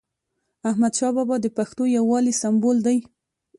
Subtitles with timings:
[0.69, 2.97] احمدشاه بابا د پښتنو یووالي سمبول دی.